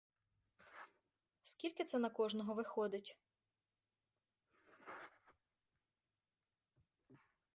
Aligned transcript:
Скільки 1.43 1.83
це 1.83 1.99
на 1.99 2.09
кожного 2.09 2.53
виходить? 2.53 3.17